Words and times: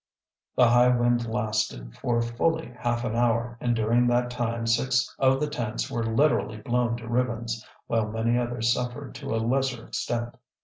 The 0.55 0.67
high 0.67 0.87
wind 0.87 1.27
lasted 1.29 1.95
for 1.95 2.23
fully 2.23 2.73
half 2.79 3.03
an 3.05 3.15
hour 3.15 3.55
and 3.61 3.75
during 3.75 4.07
that 4.07 4.31
time 4.31 4.65
six 4.65 5.15
of 5.19 5.39
the 5.39 5.45
tents 5.47 5.91
were 5.91 6.01
literally 6.03 6.57
blown 6.57 6.97
to 6.97 7.07
ribbons, 7.07 7.63
while 7.85 8.07
many 8.07 8.35
others 8.35 8.73
suffered 8.73 9.13
to 9.13 9.35
a 9.35 9.37
lesser 9.37 9.85
extent. 9.85 10.35